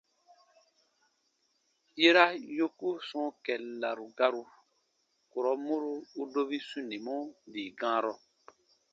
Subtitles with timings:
[2.01, 2.25] Yera
[2.57, 4.43] yoku sɔ̃ɔ kɛllaru garu,
[5.31, 7.15] kurɔ mɔro u dobi sunimɔ
[7.51, 8.13] dii gãarɔ.